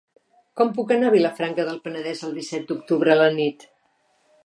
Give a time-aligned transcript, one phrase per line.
[0.61, 3.73] Com puc anar a Vilafranca del Penedès el disset d'octubre a la nit?